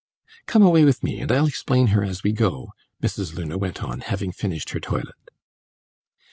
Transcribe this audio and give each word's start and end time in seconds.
"Come 0.47 0.63
away 0.63 0.83
with 0.83 1.03
me, 1.03 1.19
and 1.19 1.31
I'll 1.31 1.45
explain 1.45 1.89
her 1.93 2.03
as 2.03 2.23
we 2.23 2.31
go," 2.31 2.73
Mrs. 3.03 3.35
Luna 3.35 3.59
went 3.59 3.83
on, 3.83 3.99
having 4.01 4.31
finished 4.31 4.71
her 4.71 4.79
toilet. 4.79 5.29